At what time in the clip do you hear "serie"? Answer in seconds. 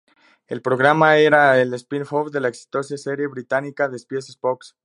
2.97-3.27